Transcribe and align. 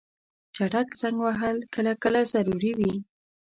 چټک 0.55 0.87
زنګ 1.01 1.17
وهل 1.25 1.57
کله 1.73 1.91
کله 2.03 2.21
ضروري 2.33 2.71
وي. 2.79 2.93